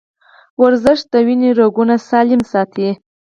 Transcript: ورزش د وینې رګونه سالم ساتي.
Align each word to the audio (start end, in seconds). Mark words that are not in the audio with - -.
ورزش 0.63 0.99
د 1.11 1.13
وینې 1.25 1.49
رګونه 1.59 1.95
سالم 2.09 2.41
ساتي. 2.51 2.89